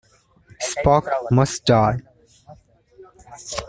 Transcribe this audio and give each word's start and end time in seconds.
Spock 0.67 1.05
Must 1.29 1.63
Die! 1.67 2.01